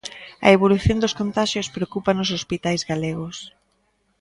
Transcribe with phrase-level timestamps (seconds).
[0.45, 3.37] A evolución dos contaxios preocupa nos hospitais galegos.